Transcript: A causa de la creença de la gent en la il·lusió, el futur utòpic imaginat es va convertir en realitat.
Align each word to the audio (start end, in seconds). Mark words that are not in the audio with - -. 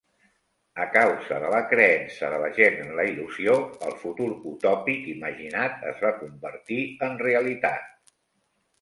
A 0.85 0.85
causa 0.93 1.35
de 1.43 1.51
la 1.55 1.59
creença 1.73 2.31
de 2.35 2.39
la 2.45 2.49
gent 2.55 2.81
en 2.87 2.89
la 3.01 3.07
il·lusió, 3.11 3.59
el 3.91 3.95
futur 4.07 4.33
utòpic 4.55 5.07
imaginat 5.15 5.89
es 5.95 6.05
va 6.09 6.17
convertir 6.25 6.83
en 7.11 7.25
realitat. 7.31 8.15